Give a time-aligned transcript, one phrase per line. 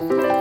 [0.00, 0.39] Bye.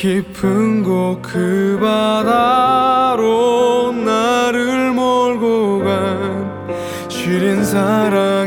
[0.00, 3.20] 깊은 곳 그 바다로
[3.90, 6.70] 나를 몰고 간
[7.08, 8.37] 시린 사람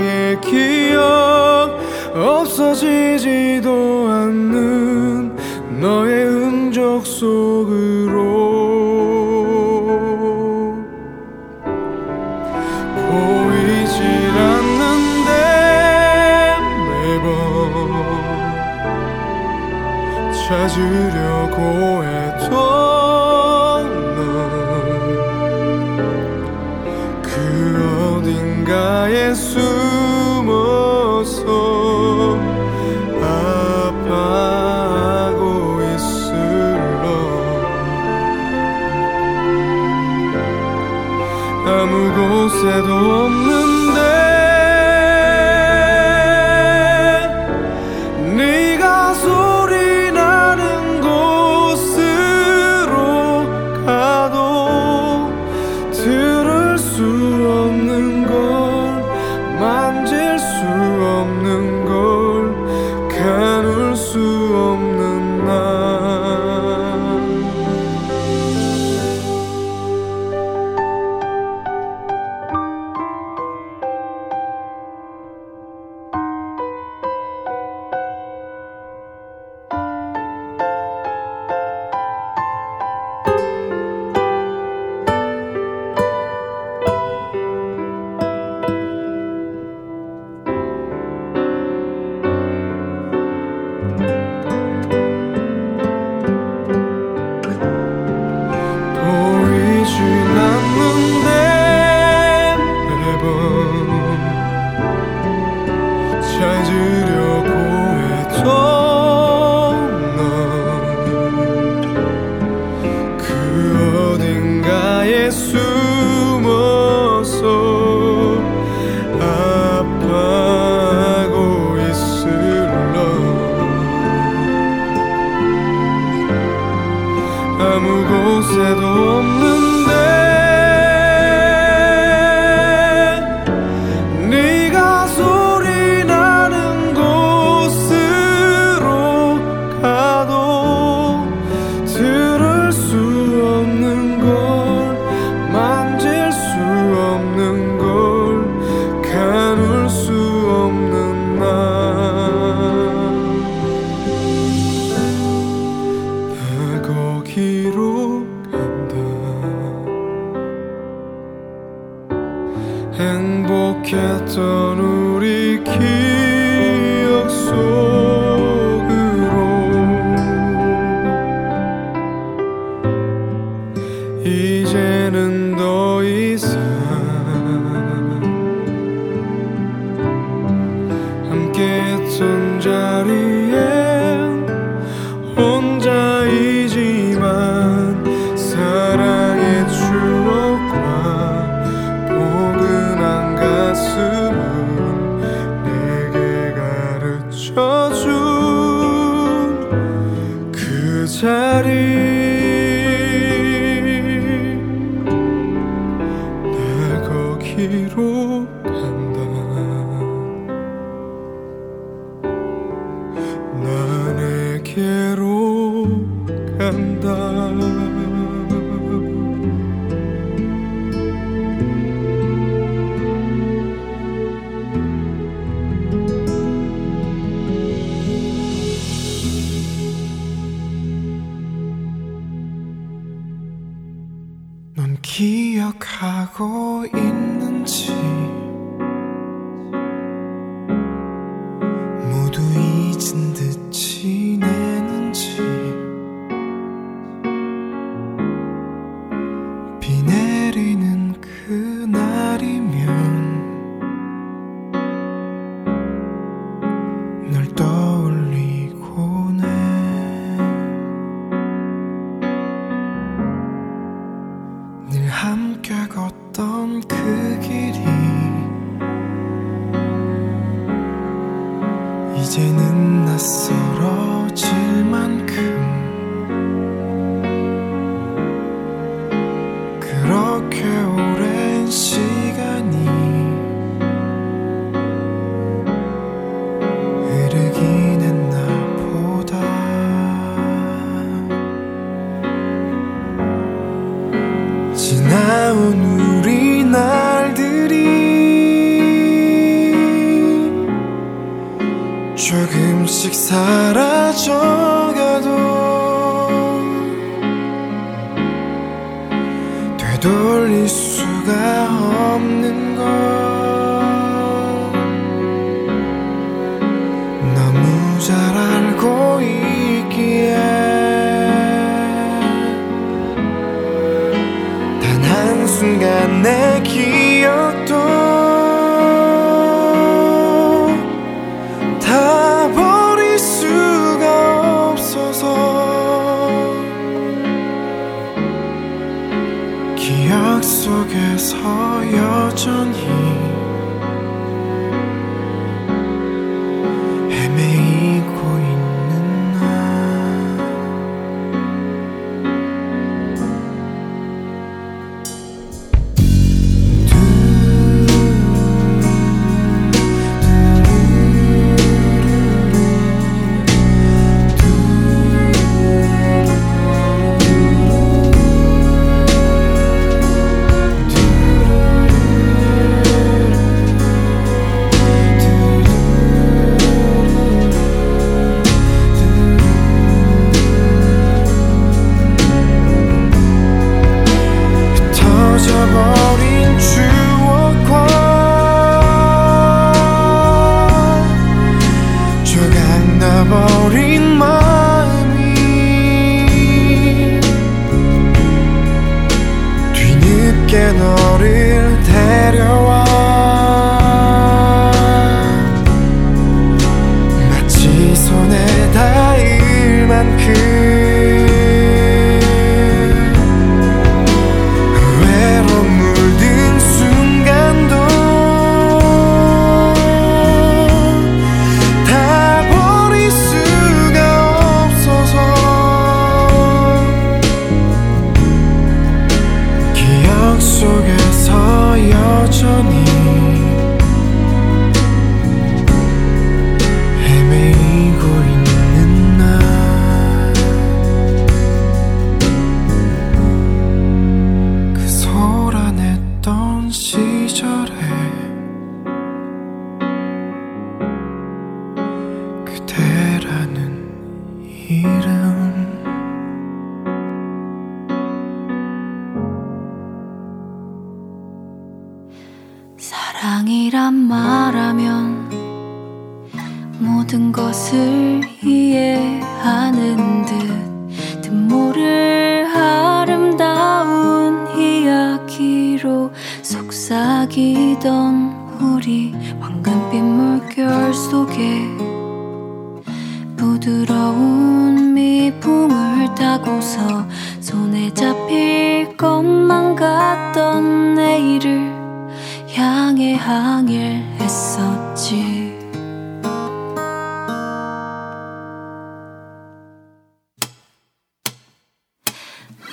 [163.91, 166.20] 약했던 우리 길.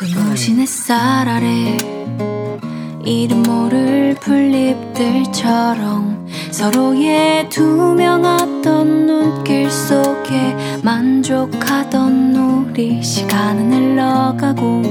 [0.01, 1.77] 눈부신 햇살 아래
[3.05, 14.83] 이름 모를 풀잎들처럼 서로의 투명 어떤 눈길 속에 만족하던 우리 시간은 흘러가고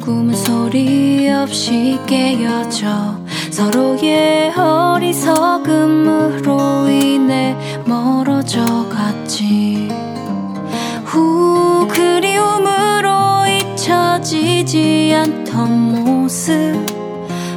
[0.00, 3.20] 꿈은 소리 없이 깨어져
[3.50, 6.52] 서로의 어리석음으로
[6.88, 10.11] 인해 멀어져 갔지.
[14.22, 16.74] 느껴지지 않던 모습.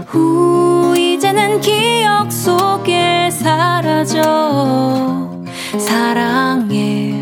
[0.08, 5.30] 후 이제는 기억 속에 사라져.
[5.78, 7.14] 사랑해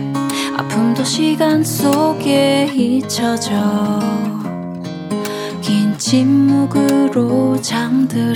[0.58, 3.52] 아픔도 시간 속에 잊혀져.
[5.62, 8.34] 긴 침묵으로 잠들어가지.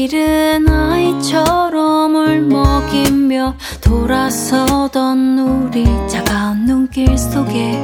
[0.00, 7.82] 잃은 아이처럼 울먹이며 돌아서던 우리 차가운 눈길 속에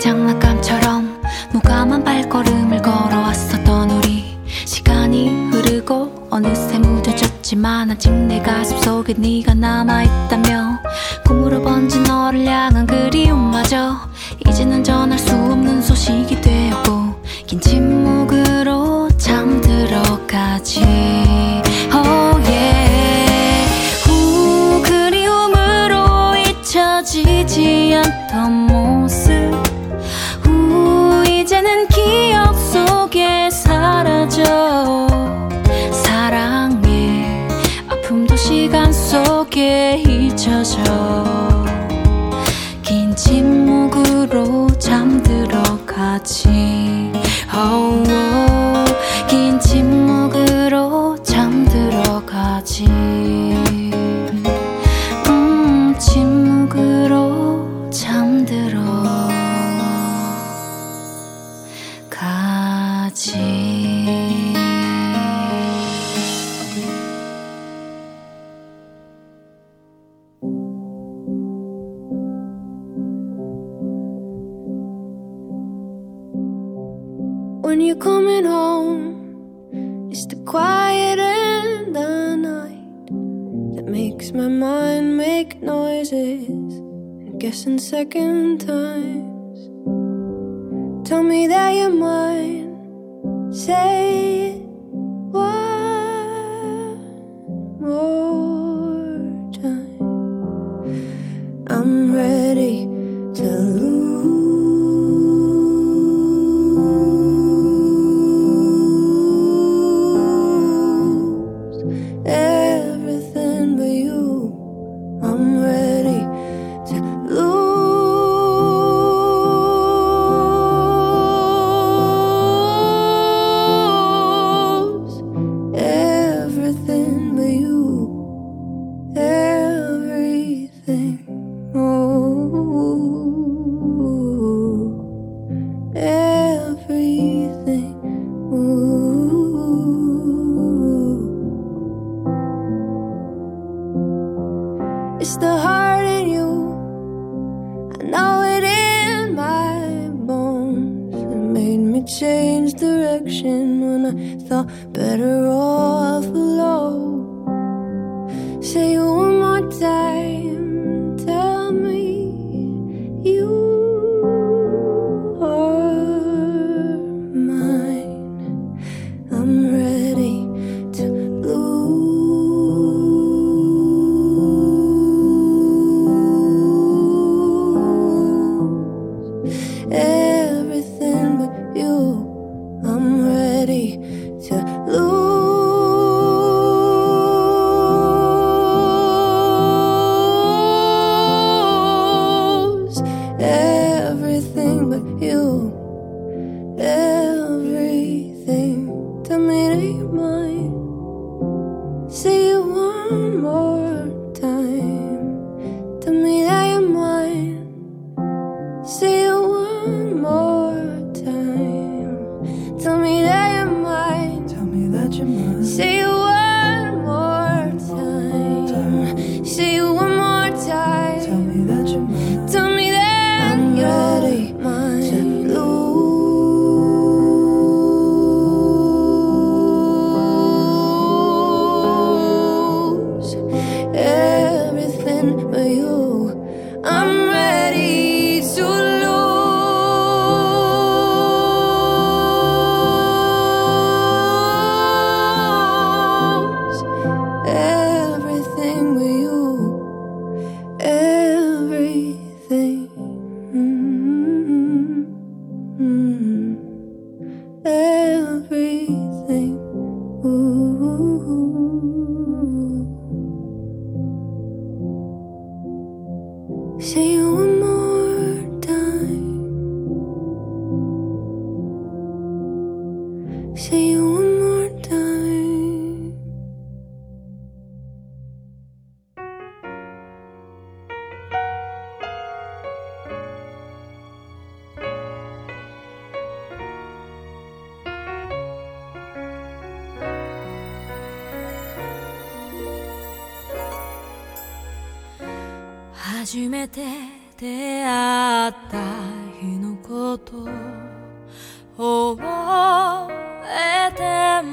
[0.00, 4.38] 장난감처럼 무감한 발걸음을 걸어왔었던 우리.
[4.64, 10.09] 시간이 흐르고 어느새 무뎌졌지만 아직 내 가슴 속에 네가 남아있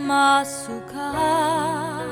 [0.08, 2.06] ますか。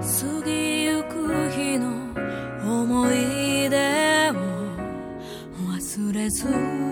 [0.00, 1.90] 過ぎゆく日の
[2.64, 4.34] 思い出を
[5.76, 6.91] 忘れず。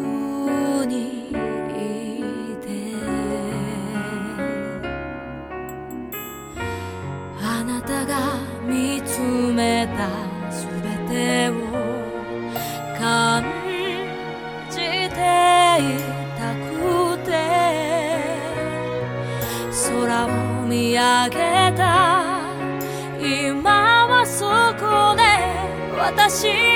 [26.10, 26.69] 私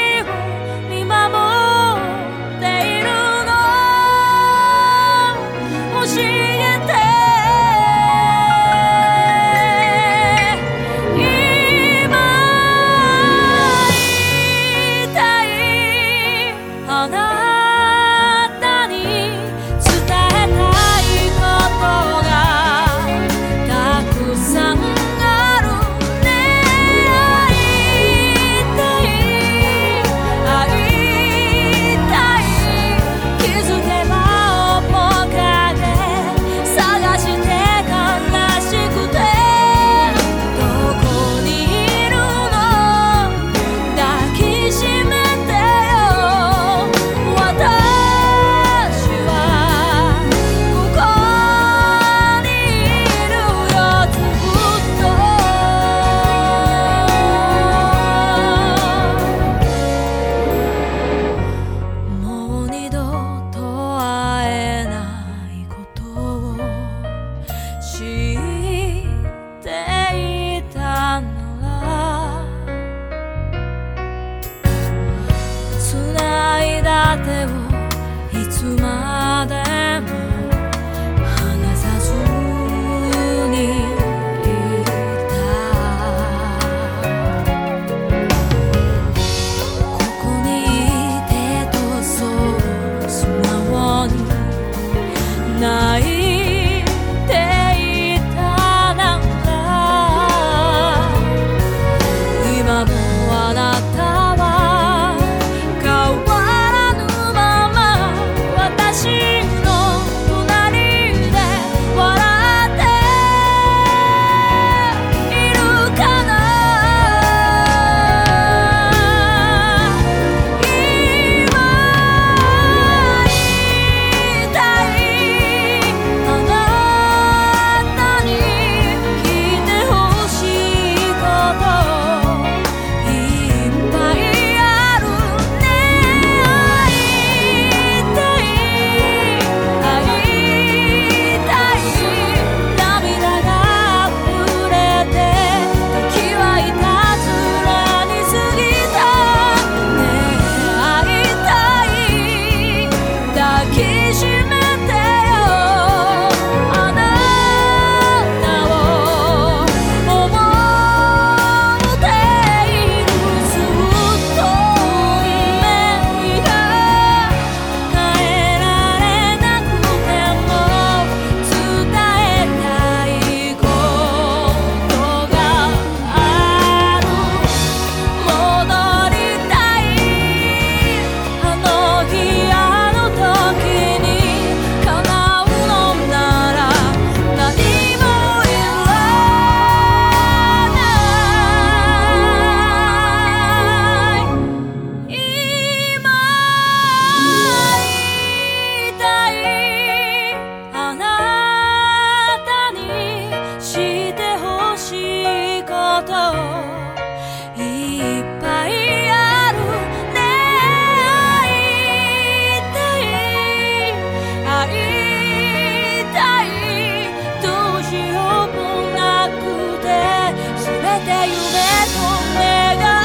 [221.01, 221.99] た夢と
[222.39, 223.04] 願い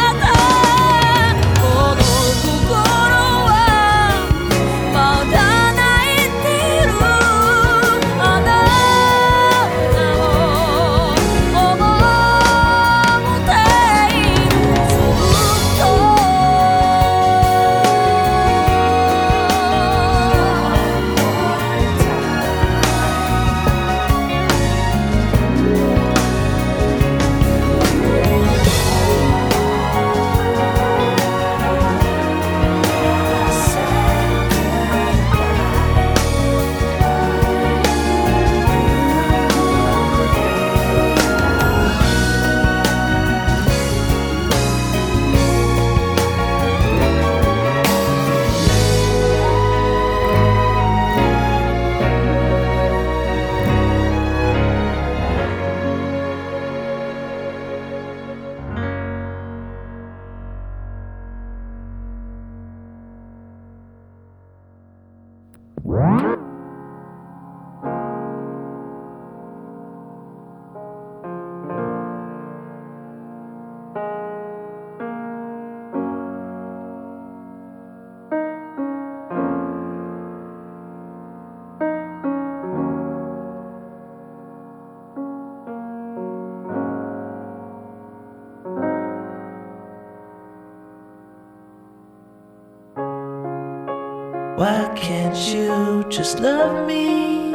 [94.60, 97.54] Why can't you just love me?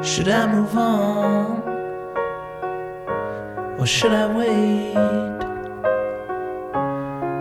[0.00, 1.60] Should I move on?
[3.80, 4.94] Or should I wait?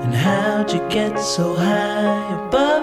[0.04, 2.83] And how'd you get so high above?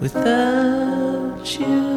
[0.00, 1.87] without you.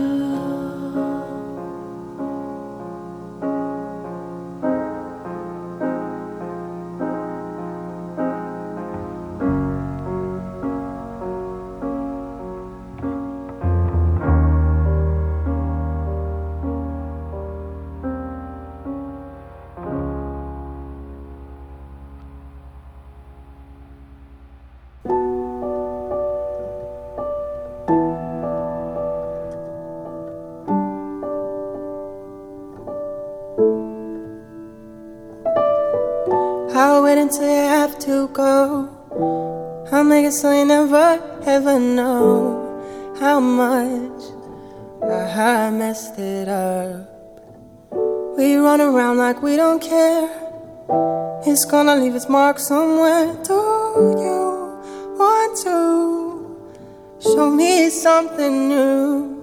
[51.61, 53.37] It's gonna leave its mark somewhere.
[53.43, 54.81] Do you
[55.15, 56.57] want to
[57.21, 59.37] show me something new?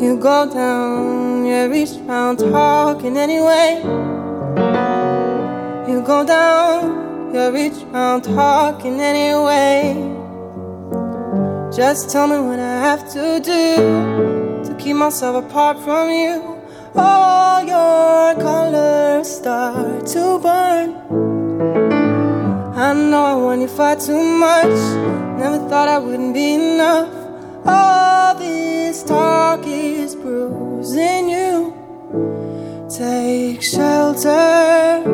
[0.00, 3.82] You go down, you reach round, talking anyway.
[5.86, 9.92] You go down, you reach round, talking anyway.
[11.70, 16.57] Just tell me what I have to do to keep myself apart from you.
[22.88, 24.78] I know I want you far too much.
[25.38, 27.12] Never thought I wouldn't be enough.
[27.66, 31.74] All this talk is bruising you.
[32.88, 35.04] Take shelter.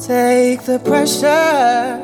[0.00, 2.02] Take the pressure.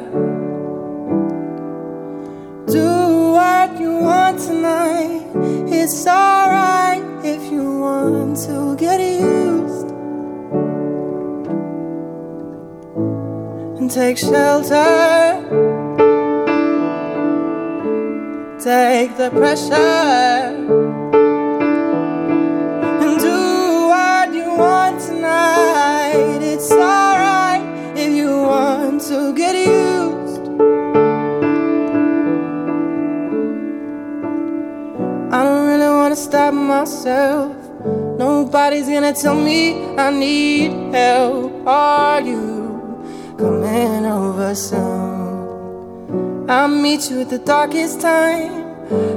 [2.70, 5.26] Do what you want tonight.
[5.66, 9.75] It's alright if you want to get used.
[13.86, 15.38] And take shelter.
[18.58, 20.50] Take the pressure.
[23.02, 26.40] And do what you want tonight.
[26.42, 27.62] It's alright
[27.96, 30.48] if you want to get used.
[35.32, 37.54] I don't really wanna stop myself.
[38.18, 41.64] Nobody's gonna tell me I need help.
[41.68, 42.55] Are you
[43.38, 46.48] coming over soon?
[46.48, 48.64] I'll meet you at the darkest time.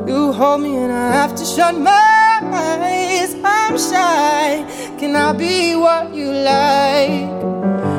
[0.07, 3.35] You hold me and I have to shut my eyes.
[3.43, 4.65] I'm shy.
[4.97, 7.29] Can I be what you like?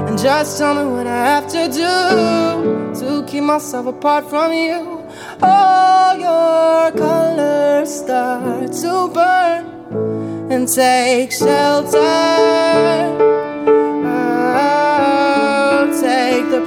[0.08, 5.06] And just tell me what I have to do to keep myself apart from you.
[5.42, 12.00] All your colors start to burn and take shelter.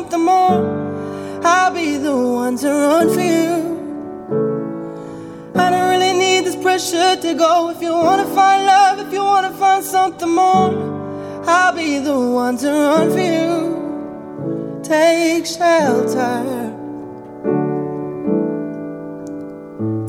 [0.00, 3.52] something more, I'll be the one to run for you.
[5.54, 7.68] I don't really need this pressure to go.
[7.68, 10.72] If you wanna find love, if you wanna find something more,
[11.46, 14.80] I'll be the one to run for you.
[14.82, 16.44] Take shelter.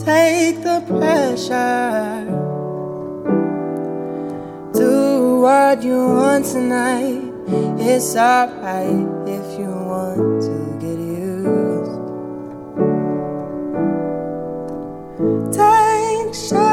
[0.10, 2.26] Take the pressure.
[4.74, 7.24] Do what you want tonight.
[7.78, 9.21] It's alright
[15.52, 16.71] Take shelter.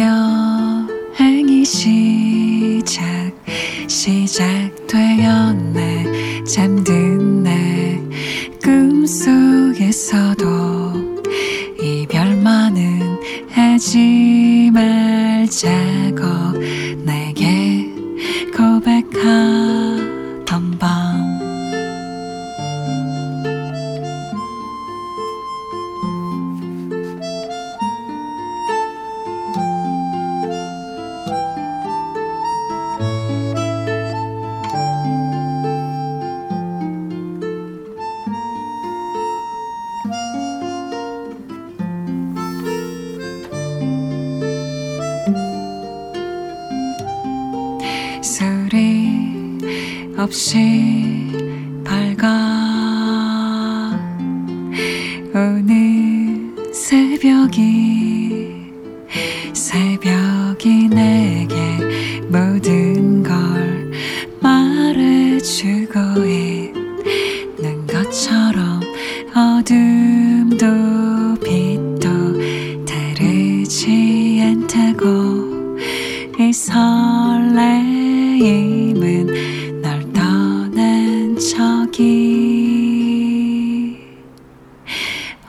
[0.00, 0.29] 안녕.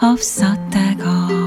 [0.01, 1.40] 없었다고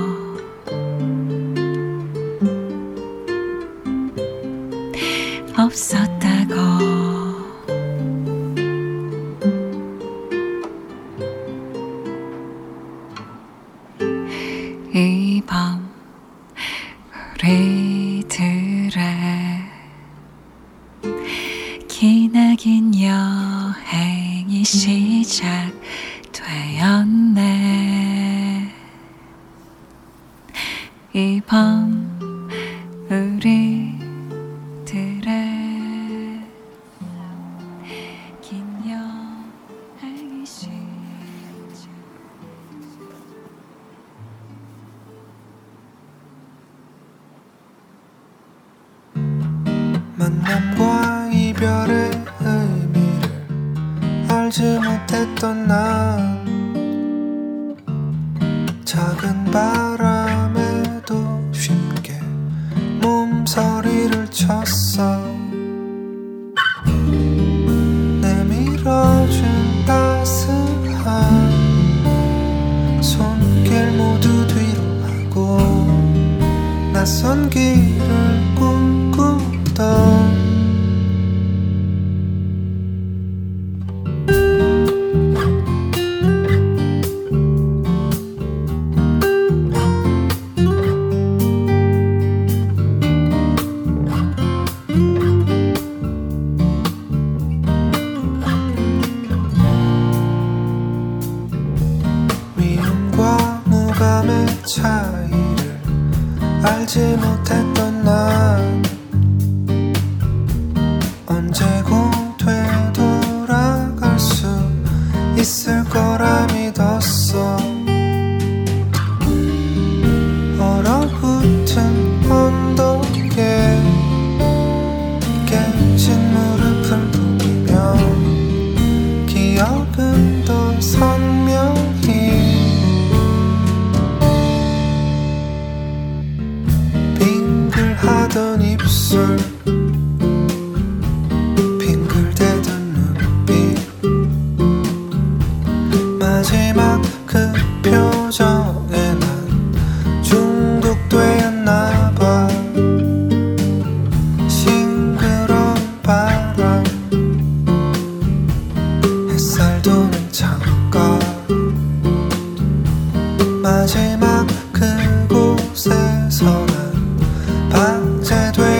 [168.24, 168.73] 才对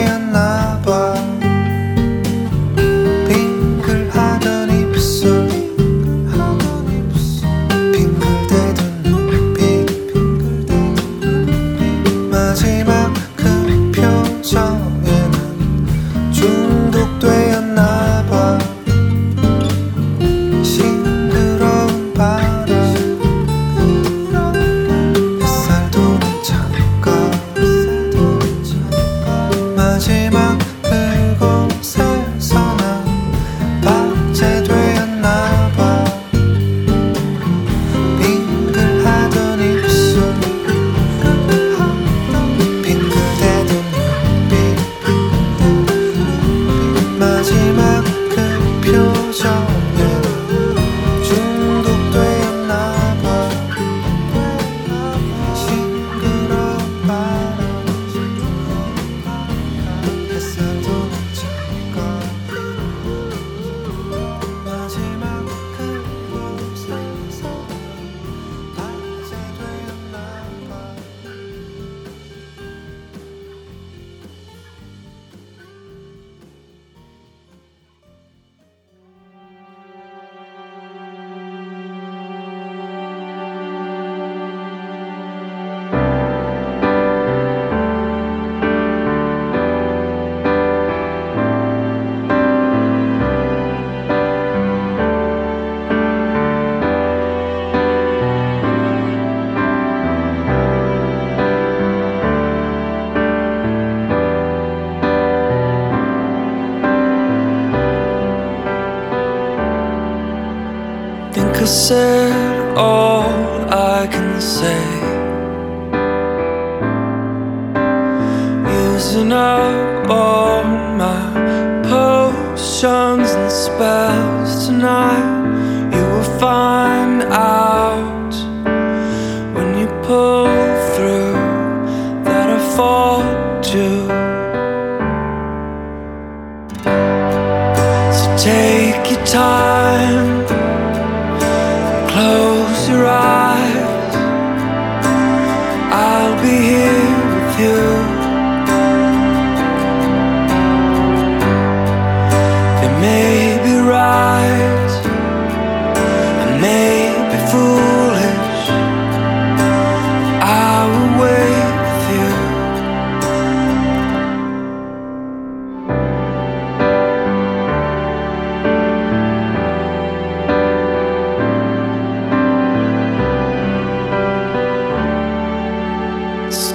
[111.91, 112.14] answer.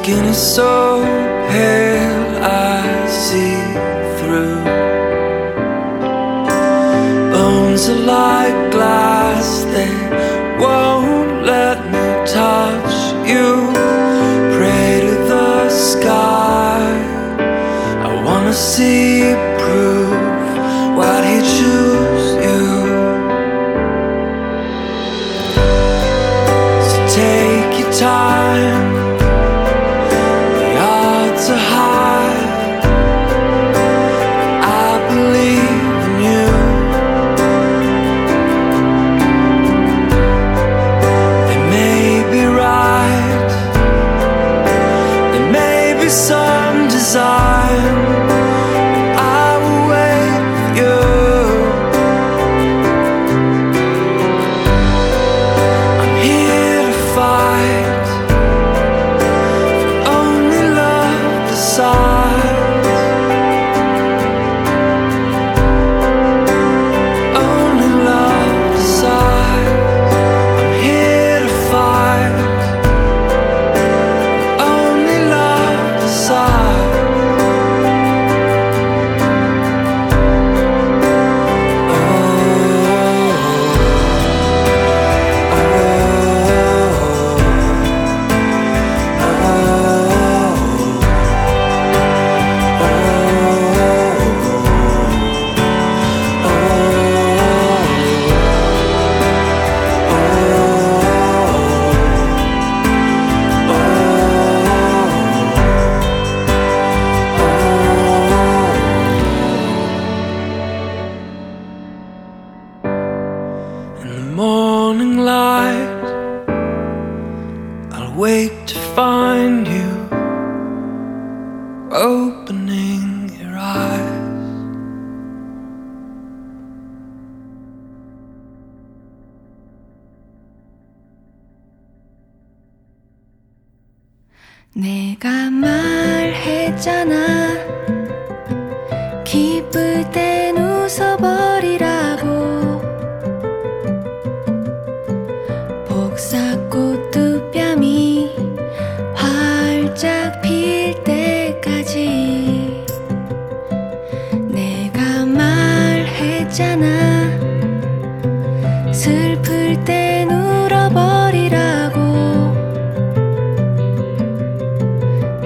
[0.02, 1.02] skin is so
[1.50, 3.56] pale, I see
[4.18, 4.64] through.
[7.32, 8.59] Bones are like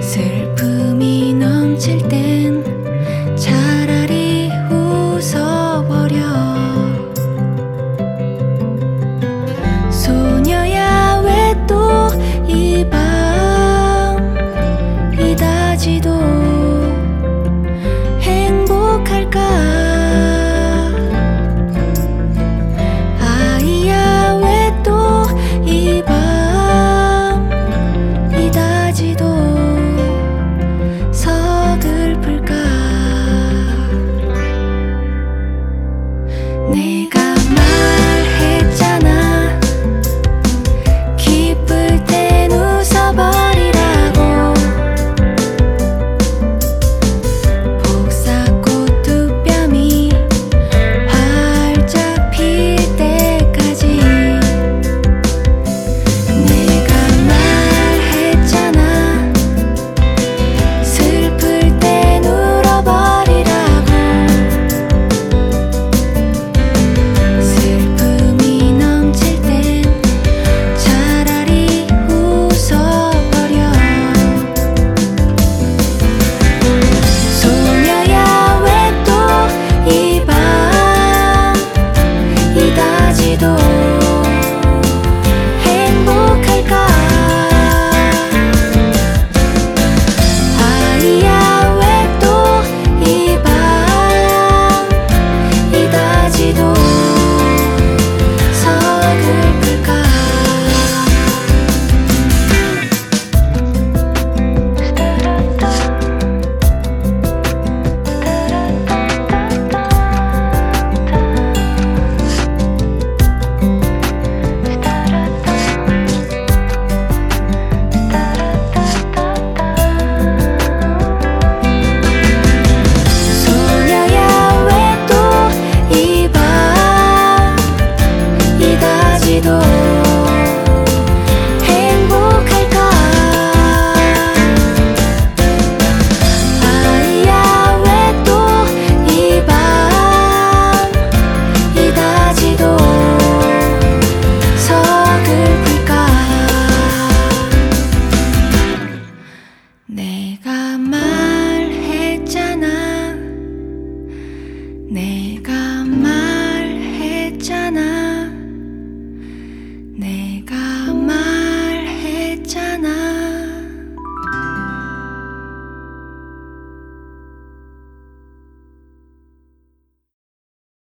[0.05, 0.34] ser.